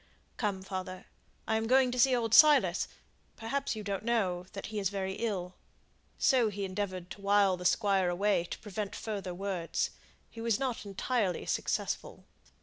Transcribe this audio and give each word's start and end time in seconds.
Come, 0.37 0.63
father! 0.63 1.05
I 1.47 1.57
am 1.57 1.67
going 1.67 1.91
to 1.91 1.99
see 1.99 2.15
old 2.15 2.33
Silas 2.33 2.87
perhaps 3.37 3.75
you 3.75 3.83
don't 3.83 4.03
know 4.03 4.47
that 4.53 4.65
he 4.73 4.79
is 4.79 4.89
very 4.89 5.13
ill." 5.17 5.53
So 6.17 6.49
he 6.49 6.65
endeavoured 6.65 7.11
to 7.11 7.21
wile 7.21 7.55
the 7.55 7.65
Squire 7.65 8.09
away 8.09 8.45
to 8.45 8.57
prevent 8.57 8.95
further 8.95 9.35
words. 9.35 9.91
He 10.31 10.41
was 10.41 10.57
not 10.57 10.87
entirely 10.87 11.45
successful. 11.45 12.25